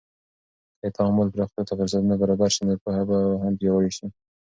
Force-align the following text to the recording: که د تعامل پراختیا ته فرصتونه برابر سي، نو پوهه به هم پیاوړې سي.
که 0.79 0.87
د 0.89 0.93
تعامل 0.97 1.27
پراختیا 1.33 1.63
ته 1.67 1.73
فرصتونه 1.79 2.15
برابر 2.21 2.49
سي، 2.55 2.61
نو 2.67 2.73
پوهه 2.83 3.03
به 3.09 3.17
هم 3.43 3.53
پیاوړې 3.59 3.91
سي. 3.97 4.07